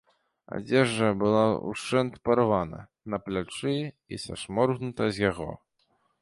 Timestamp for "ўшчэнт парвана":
1.71-2.79